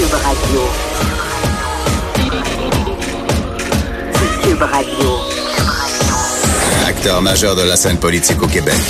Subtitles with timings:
[0.00, 0.60] Cube Radio.
[4.42, 5.10] Cube Radio.
[6.86, 8.80] Acteur majeur de la scène politique au Québec.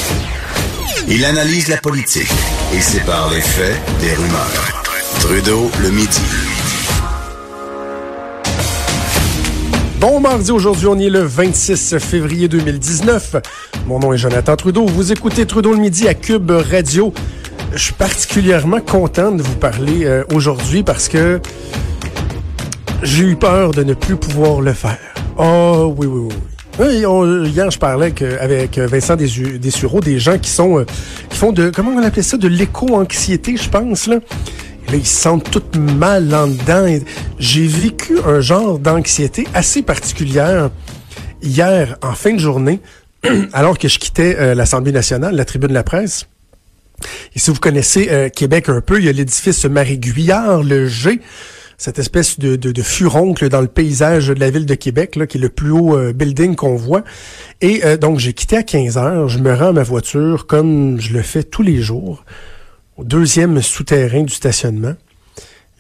[1.09, 2.31] Il analyse la politique
[2.73, 4.85] et sépare les faits des rumeurs.
[5.19, 6.21] Trudeau le midi.
[9.99, 13.35] Bon mardi, aujourd'hui on est le 26 février 2019.
[13.89, 14.87] Mon nom est Jonathan Trudeau.
[14.87, 17.13] Vous écoutez Trudeau le midi à Cube Radio.
[17.73, 21.41] Je suis particulièrement content de vous parler euh, aujourd'hui parce que
[23.03, 24.99] j'ai eu peur de ne plus pouvoir le faire.
[25.39, 26.35] Oh oui, oui, oui.
[26.79, 30.87] Oui, hier, je parlais avec, Vincent Dessureau, des gens qui sont euh,
[31.29, 34.17] qui font de comment on appelait ça, de l'éco-anxiété, je pense là.
[34.89, 36.87] Là, ils se sentent tout mal en dedans.
[37.39, 40.71] J'ai vécu un genre d'anxiété assez particulière
[41.43, 42.81] hier en fin de journée,
[43.53, 46.27] alors que je quittais euh, l'Assemblée nationale, la tribune de la presse.
[47.35, 51.21] Et si vous connaissez euh, Québec un peu, il y a l'édifice Marie-Guillard, le G,
[51.79, 55.41] cette espèce de, furoncle dans le paysage de la ville de Québec, là, qui est
[55.41, 57.05] le plus haut euh, building qu'on voit.
[57.61, 59.29] Et euh, donc, j'ai quitté à 15 heures.
[59.29, 62.25] Je me rends à ma voiture comme je le fais tous les jours,
[62.97, 64.95] au deuxième souterrain du stationnement.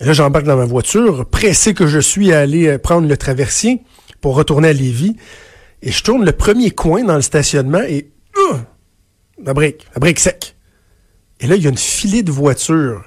[0.00, 3.82] Et là, j'embarque dans ma voiture, pressé que je suis à aller prendre le traversier
[4.22, 5.16] pour retourner à Lévis.
[5.82, 8.10] Et je tourne le premier coin dans le stationnement et...
[9.44, 10.56] la brique, la brique sec.
[11.40, 13.04] Et là, il y a une filée de voitures.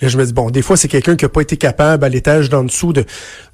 [0.00, 2.04] Et là, je me dis, bon, des fois, c'est quelqu'un qui n'a pas été capable
[2.04, 3.04] à l'étage d'en dessous de,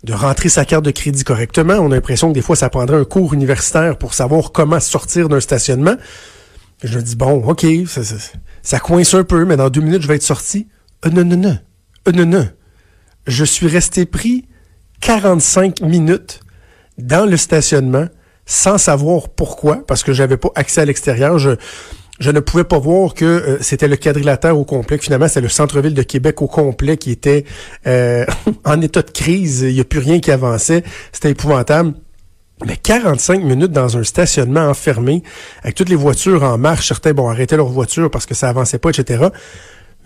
[0.05, 1.75] de rentrer sa carte de crédit correctement.
[1.75, 5.29] On a l'impression que des fois, ça prendrait un cours universitaire pour savoir comment sortir
[5.29, 5.97] d'un stationnement.
[6.83, 8.17] Je me dis, bon, OK, ça, ça,
[8.63, 10.69] ça coince un peu, mais dans deux minutes, je vais être sorti.
[11.07, 11.58] Euh, non, non, non.
[12.08, 12.48] Euh, non, non.
[13.27, 14.46] Je suis resté pris
[15.01, 16.41] 45 minutes
[16.98, 18.07] dans le stationnement
[18.46, 21.39] sans savoir pourquoi, parce que j'avais pas accès à l'extérieur.
[21.39, 21.57] Je,
[22.20, 24.98] je ne pouvais pas voir que euh, c'était le quadrilatère au complet.
[24.98, 27.45] que Finalement, c'est le centre-ville de Québec au complet qui était
[27.86, 28.25] euh,
[28.64, 29.63] en état de crise.
[29.63, 30.85] Il n'y a plus rien qui avançait.
[31.13, 31.95] C'était épouvantable.
[32.64, 35.25] Mais 45 minutes dans un stationnement enfermé,
[35.63, 38.79] avec toutes les voitures en marche, certains bon arrêtaient leur voiture parce que ça avançait
[38.79, 39.25] pas, etc.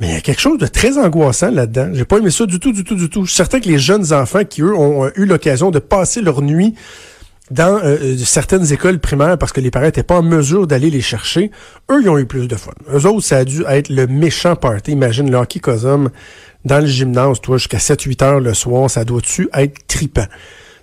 [0.01, 1.91] Mais il y a quelque chose de très angoissant là-dedans.
[1.93, 3.25] J'ai pas aimé ça du tout, du tout, du tout.
[3.25, 6.41] Je suis certain que les jeunes enfants qui, eux, ont eu l'occasion de passer leur
[6.41, 6.75] nuit
[7.51, 11.01] dans euh, certaines écoles primaires parce que les parents n'étaient pas en mesure d'aller les
[11.01, 11.51] chercher,
[11.91, 12.73] eux, ils ont eu plus de fun.
[12.93, 14.93] Eux autres, ça a dû être le méchant party.
[14.93, 15.61] Imagine le hockey
[16.65, 20.27] dans le gymnase, toi, jusqu'à 7-8 heures le soir, ça doit-tu être tripant?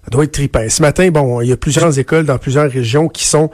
[0.05, 0.63] Ça doit être trippant.
[0.69, 3.49] Ce matin, bon, il y a plusieurs écoles dans plusieurs régions qui sont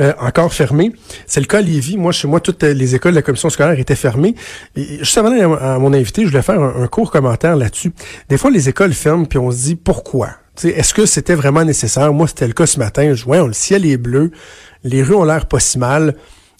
[0.00, 0.92] euh, encore fermées.
[1.26, 1.96] C'est le cas à.
[1.96, 4.34] Moi, chez moi, toutes les écoles de la commission scolaire étaient fermées.
[4.76, 7.92] Et juste avant à mon invité, je voulais faire un, un court commentaire là-dessus.
[8.28, 10.30] Des fois, les écoles ferment, puis on se dit pourquoi?
[10.64, 12.12] Est-ce que c'était vraiment nécessaire?
[12.12, 13.14] Moi, c'était le cas ce matin.
[13.14, 14.30] Je le ciel est bleu,
[14.84, 16.14] les rues ont l'air pas si mal,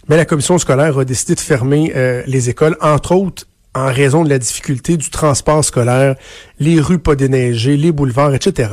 [0.08, 4.24] mais la commission scolaire a décidé de fermer euh, les écoles, entre autres en raison
[4.24, 6.16] de la difficulté du transport scolaire,
[6.58, 8.70] les rues pas déneigées, les boulevards, etc.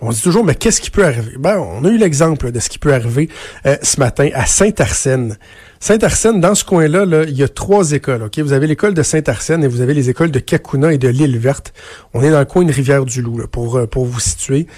[0.00, 1.32] On dit toujours, mais qu'est-ce qui peut arriver?
[1.38, 3.28] Ben, on a eu l'exemple de ce qui peut arriver
[3.66, 5.36] euh, ce matin à Saint-Arsène.
[5.82, 8.22] Saint-Arsène, dans ce coin-là, là, il y a trois écoles.
[8.22, 11.08] Ok, Vous avez l'école de Saint-Arsène et vous avez les écoles de Kakuna et de
[11.08, 11.74] l'île verte.
[12.14, 14.68] On est dans le coin de Rivière-du-Loup, pour, euh, pour vous situer.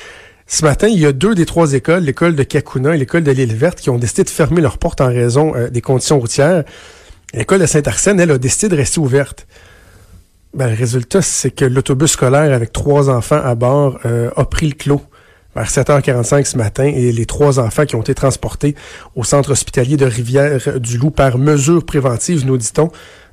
[0.47, 3.33] Ce matin, il y a deux des trois écoles, l'école de Kakuna et l'école de
[3.33, 6.65] l'île verte, qui ont décidé de fermer leurs portes en raison euh, des conditions routières.
[7.35, 9.47] L'école de Saint-Arsène, elle, a décidé de rester ouverte.
[10.55, 14.69] Ben, le résultat, c'est que l'autobus scolaire avec trois enfants à bord euh, a pris
[14.69, 15.03] le clos
[15.55, 18.75] vers 7h45 ce matin et les trois enfants qui ont été transportés
[19.15, 22.91] au centre hospitalier de Rivière-du-Loup par mesure préventive, nous dit-on.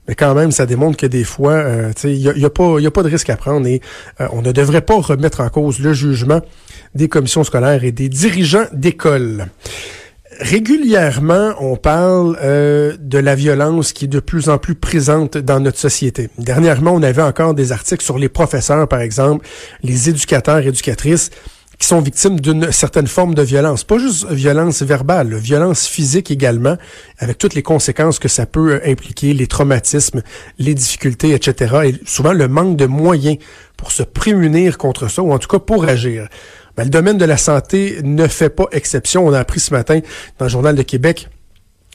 [0.07, 2.79] Mais quand même, ça démontre que des fois, euh, il n'y a, y a pas
[2.79, 3.81] y a pas de risque à prendre et
[4.19, 6.41] euh, on ne devrait pas remettre en cause le jugement
[6.95, 9.47] des commissions scolaires et des dirigeants d'école.
[10.39, 15.59] Régulièrement, on parle euh, de la violence qui est de plus en plus présente dans
[15.59, 16.29] notre société.
[16.39, 19.45] Dernièrement, on avait encore des articles sur les professeurs, par exemple,
[19.83, 21.29] les éducateurs, éducatrices,
[21.81, 23.83] qui sont victimes d'une certaine forme de violence.
[23.83, 26.77] Pas juste violence verbale, violence physique également,
[27.17, 30.21] avec toutes les conséquences que ça peut euh, impliquer, les traumatismes,
[30.59, 31.75] les difficultés, etc.
[31.85, 33.37] Et souvent le manque de moyens
[33.77, 36.27] pour se prémunir contre ça, ou en tout cas pour agir.
[36.77, 39.25] Ben, le domaine de la santé ne fait pas exception.
[39.25, 40.01] On a appris ce matin
[40.37, 41.29] dans le Journal de Québec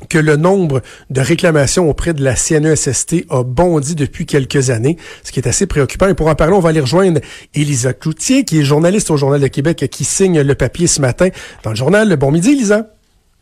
[0.09, 5.33] que le nombre de réclamations auprès de la CNESST a bondi depuis quelques années, ce
[5.33, 6.09] qui est assez préoccupant.
[6.09, 7.21] Et pour en parler, on va aller rejoindre
[7.55, 11.29] Elisa Cloutier, qui est journaliste au Journal de Québec, qui signe le papier ce matin
[11.63, 12.15] dans le journal.
[12.17, 12.89] Bon midi, Elisa.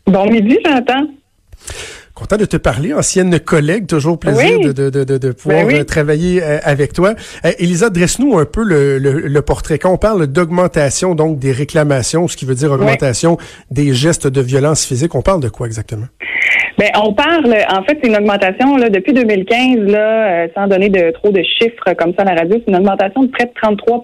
[0.07, 1.07] Bon midi, Jonathan.
[2.15, 6.41] Content de te parler, ancienne collègue, toujours plaisir de, de, de, de, pouvoir ben travailler
[6.41, 7.13] euh, avec toi.
[7.43, 9.79] Euh, Elisa, dresse-nous un peu le, le, portrait.
[9.79, 13.37] Quand on parle d'augmentation donc des réclamations, ce qui veut dire augmentation
[13.69, 16.05] des gestes de violence physique, on parle de quoi exactement?
[16.77, 20.89] Ben, on parle, en fait, c'est une augmentation là, depuis 2015, là, euh, sans donner
[20.89, 23.51] de trop de chiffres comme ça à la radio, c'est une augmentation de près de
[23.61, 24.03] 33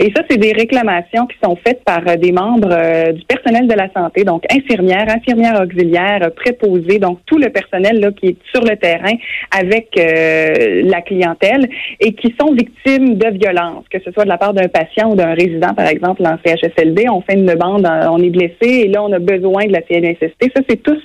[0.00, 3.88] Et ça, c'est des réclamations qui sont faites par des membres du personnel de la
[3.92, 8.76] santé, donc infirmières, infirmières auxiliaires, préposés, donc tout le personnel là, qui est sur le
[8.76, 9.12] terrain
[9.50, 11.68] avec euh, la clientèle
[12.00, 15.16] et qui sont victimes de violences, que ce soit de la part d'un patient ou
[15.16, 17.08] d'un résident, par exemple, en CHSLD.
[17.08, 20.52] On fait une demande, on est blessé et là, on a besoin de la CNSST.
[20.54, 21.00] Ça, c'est tous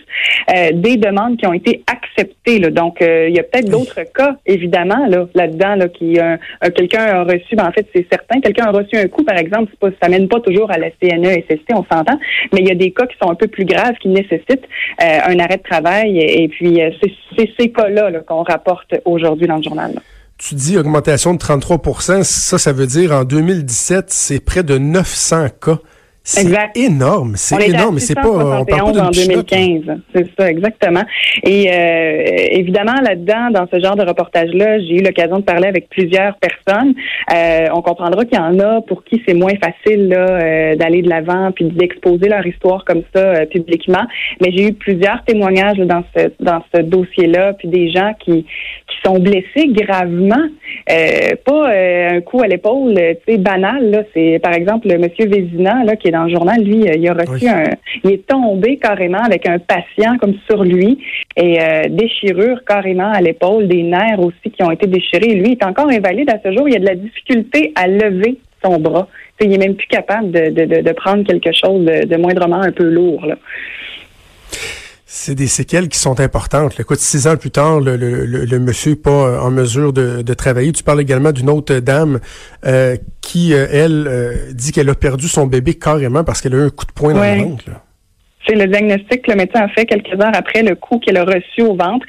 [0.55, 2.59] euh, des demandes qui ont été acceptées.
[2.59, 2.69] Là.
[2.69, 6.17] Donc, euh, il y a peut-être d'autres cas, évidemment, là, là-dedans, là, qui
[6.75, 9.71] quelqu'un a reçu, ben, en fait, c'est certain, quelqu'un a reçu un coup, par exemple,
[9.79, 12.19] pas, ça mène pas toujours à la CNESST, on s'entend,
[12.53, 14.67] mais il y a des cas qui sont un peu plus graves, qui nécessitent
[14.99, 16.89] un arrêt de travail et, puis, euh,
[17.37, 19.93] c'est ces cas-là qu'on rapporte aujourd'hui dans le journal.
[20.37, 25.47] Tu dis augmentation de 33% ça, ça veut dire en 2017, c'est près de 900
[25.61, 25.79] cas
[26.29, 29.81] c'est énorme, c'est énorme, c'est pas on parle pas en 2015,
[30.13, 31.01] c'est ça exactement.
[31.43, 35.67] Et euh, évidemment là-dedans dans ce genre de reportage là, j'ai eu l'occasion de parler
[35.67, 36.93] avec plusieurs personnes.
[37.33, 41.01] Euh, on comprendra qu'il y en a pour qui c'est moins facile là euh, d'aller
[41.01, 44.05] de l'avant puis d'exposer leur histoire comme ça publiquement,
[44.39, 48.45] mais j'ai eu plusieurs témoignages dans ce dans ce dossier-là puis des gens qui
[48.87, 50.45] qui sont blessés gravement,
[50.85, 55.83] pas un coup à l'épaule, tu sais banal là, c'est par exemple le monsieur Vézina
[55.83, 57.63] là qui est dans le journal, lui, euh, il a reçu un.
[58.03, 60.99] Il est tombé carrément avec un patient comme sur lui
[61.35, 65.33] et euh, déchirure carrément à l'épaule, des nerfs aussi qui ont été déchirés.
[65.35, 66.67] Lui, il est encore invalide à ce jour.
[66.67, 69.07] Il a de la difficulté à lever son bras.
[69.41, 73.25] il est même plus capable de, prendre quelque chose de, moindrement un peu lourd.
[75.11, 76.79] C'est des séquelles qui sont importantes.
[76.79, 80.71] Écoute, six ans plus tard, le, le, monsieur n'est pas euh, en mesure de, travailler.
[80.71, 82.19] Tu parles également d'une autre dame
[82.63, 86.65] euh, qui, euh, elle, dit qu'elle a perdu son bébé carrément parce qu'elle a eu
[86.67, 87.65] un coup de poing dans le ventre.
[88.47, 91.25] C'est le diagnostic que le médecin a fait quelques heures après le coup qu'elle a
[91.25, 92.05] reçu au ventre.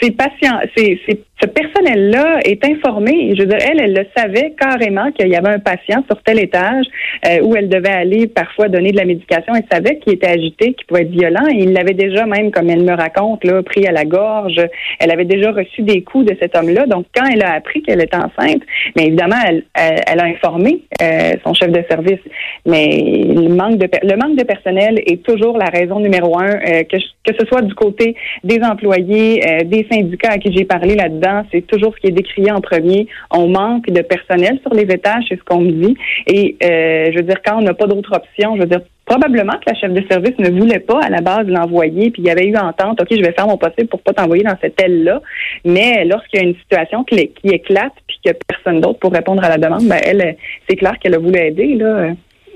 [0.00, 1.00] Ces patients, c'est
[1.40, 3.34] ce personnel-là est informé.
[3.34, 6.38] Je veux dire, elle, elle le savait carrément qu'il y avait un patient sur tel
[6.38, 6.84] étage
[7.26, 9.54] euh, où elle devait aller parfois donner de la médication.
[9.54, 11.46] Elle savait qu'il était agité, qu'il pouvait être violent.
[11.50, 14.60] Il l'avait déjà même, comme elle me raconte, là, pris à la gorge.
[14.98, 16.86] Elle avait déjà reçu des coups de cet homme-là.
[16.86, 18.62] Donc, quand elle a appris qu'elle était enceinte,
[18.96, 22.20] mais évidemment, elle, elle, a informé euh, son chef de service.
[22.66, 26.84] Mais le manque de le manque de personnel est toujours la raison numéro un, euh,
[26.84, 28.14] que, que ce soit du côté
[28.44, 32.50] des employés, des syndicats à qui j'ai parlé là-dedans c'est toujours ce qui est décrié
[32.50, 33.06] en premier.
[33.30, 35.96] On manque de personnel sur les étages, c'est ce qu'on me dit.
[36.26, 39.54] Et euh, je veux dire, quand on n'a pas d'autre option, je veux dire, probablement
[39.54, 42.30] que la chef de service ne voulait pas à la base l'envoyer, puis il y
[42.30, 45.20] avait eu entente, OK, je vais faire mon possible pour pas t'envoyer dans cette aile-là.
[45.64, 49.48] Mais lorsqu'il y a une situation qui, éclate, puis qu'il personne d'autre pour répondre à
[49.48, 50.36] la demande, ben elle,
[50.68, 52.12] c'est clair qu'elle a voulu aider, là.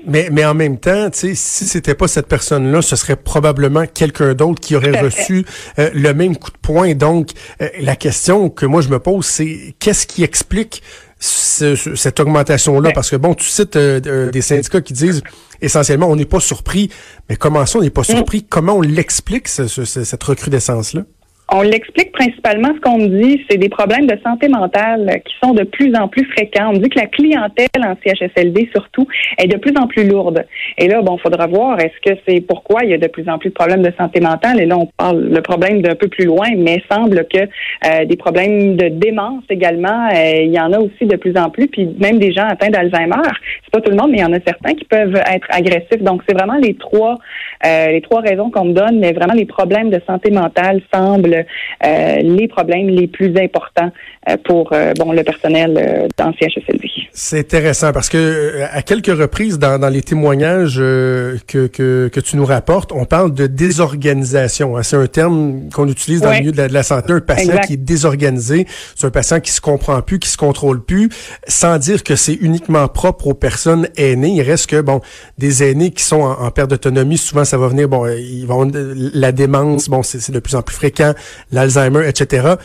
[0.07, 3.85] Mais, mais en même temps, tu sais, si c'était pas cette personne-là, ce serait probablement
[3.87, 5.45] quelqu'un d'autre qui aurait reçu
[5.79, 6.93] euh, le même coup de poing.
[6.93, 7.31] Donc,
[7.61, 10.83] euh, la question que moi je me pose, c'est qu'est-ce qui explique
[11.17, 12.91] cette augmentation-là?
[12.93, 15.23] Parce que bon, tu cites euh, des syndicats qui disent
[15.61, 16.89] essentiellement on n'est pas surpris,
[17.29, 18.15] mais comment ça on n'est pas mm.
[18.15, 18.43] surpris?
[18.43, 21.03] Comment on l'explique cette recrudescence-là?
[21.51, 25.53] On l'explique principalement, ce qu'on me dit, c'est des problèmes de santé mentale qui sont
[25.53, 26.69] de plus en plus fréquents.
[26.69, 30.43] On me dit que la clientèle en CHSLD, surtout, est de plus en plus lourde.
[30.79, 33.37] Et là, bon, faudra voir, est-ce que c'est pourquoi il y a de plus en
[33.37, 34.59] plus de problèmes de santé mentale?
[34.59, 38.17] Et là, on parle le problème d'un peu plus loin, mais semble que euh, des
[38.17, 41.87] problèmes de démence également, euh, il y en a aussi de plus en plus, puis
[41.99, 43.21] même des gens atteints d'Alzheimer.
[43.63, 46.01] C'est pas tout le monde, mais il y en a certains qui peuvent être agressifs.
[46.01, 47.19] Donc, c'est vraiment les trois,
[47.65, 51.34] euh, les trois raisons qu'on me donne, mais vraiment les problèmes de santé mentale semblent
[51.43, 53.91] euh, les problèmes les plus importants
[54.29, 57.04] euh, pour euh, bon le personnel dans CHSLD.
[57.17, 62.35] C'est intéressant parce que à quelques reprises dans, dans les témoignages que, que, que tu
[62.35, 64.75] nous rapportes, on parle de désorganisation.
[64.75, 64.83] Hein.
[64.83, 67.13] C'est un terme qu'on utilise dans le milieu de la, santé.
[67.13, 70.83] Un patient qui est désorganisé, c'est un patient qui se comprend plus, qui se contrôle
[70.83, 71.09] plus,
[71.47, 74.35] sans dire que c'est uniquement propre aux personnes aînées.
[74.35, 74.99] Il reste que bon
[75.37, 79.31] des aînés qui sont en, perte d'autonomie, souvent ça va venir bon ils vont la
[79.31, 81.13] démence, bon c'est de plus en plus fréquent
[81.53, 82.55] l'Alzheimer, etc.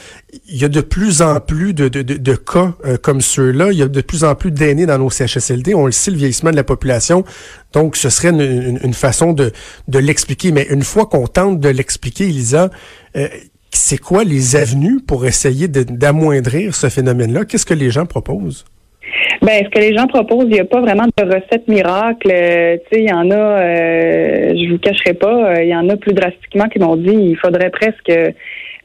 [0.48, 3.72] Il y a de plus en plus de, de, de, cas euh, comme ceux-là.
[3.72, 5.74] Il y a de plus en plus plus d'aînés dans nos CHSLD.
[5.74, 7.24] On le sait, le vieillissement de la population.
[7.72, 9.52] Donc, ce serait une, façon de,
[9.92, 10.50] l'expliquer.
[10.50, 12.70] Mais une fois qu'on tente de l'expliquer, Elisa,
[13.16, 13.28] euh,
[13.70, 17.44] c'est quoi les avenues pour essayer d'amoindrir ce phénomène-là?
[17.44, 18.64] Qu'est-ce que les gens proposent?
[19.42, 22.30] Ben, ce que les gens proposent, il n'y a pas vraiment de recette miracle.
[22.30, 25.74] Euh, tu sais, il y en a, euh, je vous cacherai pas, euh, il y
[25.74, 28.12] en a plus drastiquement qui m'ont dit il faudrait presque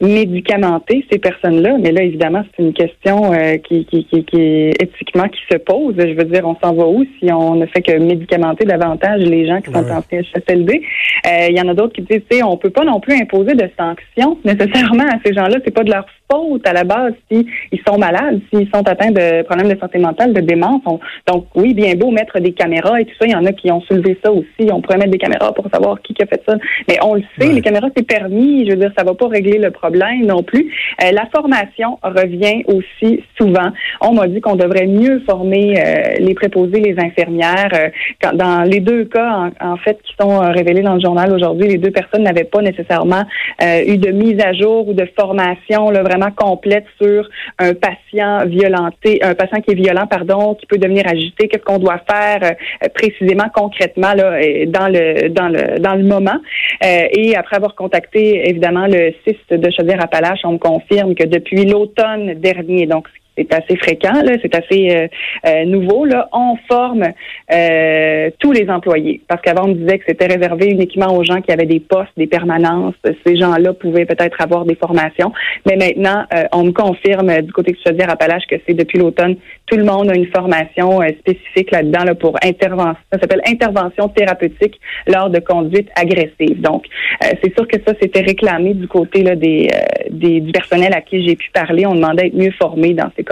[0.00, 1.76] médicamenter ces personnes-là.
[1.80, 5.58] Mais là, évidemment, c'est une question euh, qui, qui, qui, qui, est éthiquement qui se
[5.58, 5.94] pose.
[5.98, 9.46] Je veux dire, on s'en va où si on ne fait que médicamenter davantage les
[9.46, 10.82] gens qui sont en CHSLD?
[11.26, 13.68] Euh, il y en a d'autres qui disent, on peut pas non plus imposer de
[13.78, 15.56] sanctions nécessairement à ces gens-là.
[15.64, 17.46] C'est pas de leur faute à la base s'ils
[17.86, 20.82] sont malades, s'ils sont atteints de problèmes de santé mentale, de démence.
[21.26, 23.26] donc, oui, bien beau mettre des caméras et tout ça.
[23.26, 24.70] Il y en a qui ont soulevé ça aussi.
[24.70, 26.56] On pourrait mettre des caméras pour savoir qui a fait ça.
[26.88, 28.66] Mais on le sait, les caméras, c'est permis.
[28.66, 30.72] Je veux dire, ça va pas régler le problème non plus.
[31.02, 33.70] Euh, la formation revient aussi souvent.
[34.00, 37.70] On m'a dit qu'on devrait mieux former euh, les préposés, les infirmières.
[37.74, 37.88] Euh,
[38.34, 41.90] dans les deux cas, en, fait, qui sont révélés dans le journal aujourd'hui, les deux
[41.90, 43.24] personnes n'avaient pas nécessairement
[43.60, 47.28] eu de mise à jour ou de formation là, vraiment complète sur
[47.58, 51.48] un patient violenté, un patient qui est violent, pardon, qui peut devenir agité.
[51.48, 52.54] Qu'est-ce qu'on doit faire
[52.94, 56.38] précisément, concrètement là, dans le dans le dans le moment?
[56.82, 62.34] et après avoir contacté évidemment le CIS de Chaudière-Appalaches, on me confirme que depuis l'automne
[62.34, 65.08] dernier, donc c'est assez fréquent, là, c'est assez euh,
[65.46, 66.04] euh, nouveau.
[66.04, 67.04] Là, on forme
[67.52, 71.52] euh, tous les employés parce qu'avant on disait que c'était réservé uniquement aux gens qui
[71.52, 72.94] avaient des postes, des permanences.
[73.26, 75.32] Ces gens-là pouvaient peut-être avoir des formations,
[75.66, 79.84] mais maintenant on me confirme du côté de Chaudière-Appalaches que c'est depuis l'automne tout le
[79.84, 82.96] monde a une formation spécifique là-dedans là, pour intervention.
[83.12, 86.60] Ça s'appelle intervention thérapeutique lors de conduite agressive.
[86.60, 86.84] Donc
[87.20, 89.68] c'est sûr que ça c'était réclamé du côté là, des,
[90.10, 91.84] du personnel à qui j'ai pu parler.
[91.86, 93.24] On demandait d'être mieux formé dans ces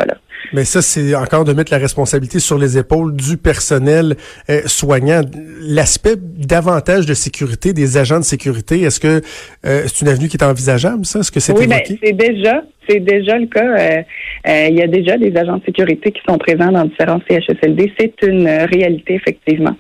[0.53, 4.17] mais ça, c'est encore de mettre la responsabilité sur les épaules du personnel
[4.51, 5.23] euh, soignant.
[5.61, 9.21] L'aspect davantage de sécurité des agents de sécurité, est-ce que
[9.67, 11.21] euh, c'est une avenue qui est envisageable, ça?
[11.21, 13.65] Est-ce que c'est oui, ben, c'est déjà, c'est déjà le cas.
[13.65, 17.93] Euh, il y a déjà des agents de sécurité qui sont présents dans différents CHSLD.
[17.99, 19.77] C'est une réalité, effectivement.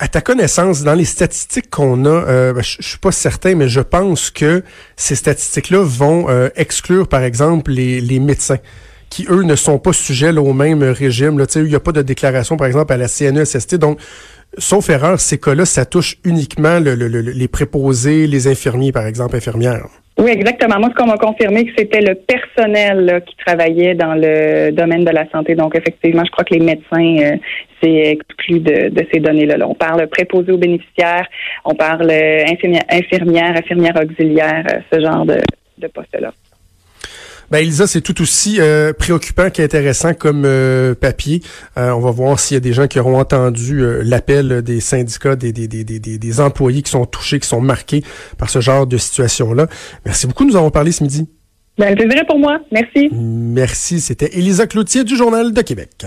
[0.00, 3.80] À ta connaissance, dans les statistiques qu'on a, ben, je, suis pas certain, mais je
[3.80, 4.62] pense que
[4.96, 8.58] ces statistiques-là vont exclure, par exemple, les, les médecins
[9.14, 11.40] qui, eux, ne sont pas sujets au même régime.
[11.54, 13.76] Il n'y a pas de déclaration, par exemple, à la CNESST.
[13.76, 14.00] Donc,
[14.58, 19.86] sauf erreur, ces cas-là, ça touche uniquement les préposés, les infirmiers, par exemple, infirmières.
[20.18, 20.80] Oui, exactement.
[20.80, 25.10] Moi, ce qu'on m'a confirmé, que c'était le personnel qui travaillait dans le domaine de
[25.10, 25.54] la santé.
[25.54, 27.36] Donc, effectivement, je crois que les médecins, euh,
[27.80, 29.56] c'est exclu de, ces données-là.
[29.68, 31.26] On parle préposé aux bénéficiaires,
[31.64, 35.38] on parle euh, infirmière, infirmière, infirmière auxiliaire, euh, ce genre de,
[35.78, 36.32] de poste-là.
[37.50, 41.42] Ben Elisa, c'est tout aussi euh, préoccupant qu'intéressant comme euh, papier.
[41.76, 45.36] Euh, on va voir s'il y a des gens qui auront entendu l'appel des syndicats,
[45.36, 48.02] des, des, des, des, des employés qui sont touchés, qui sont marqués
[48.38, 49.66] par ce genre de situation-là.
[50.04, 51.28] Merci beaucoup, nous avons parlé ce midi.
[51.76, 52.60] Ben, plaisir pour moi.
[52.70, 53.10] Merci.
[53.12, 54.00] Merci.
[54.00, 56.06] C'était Elisa Cloutier du Journal de Québec.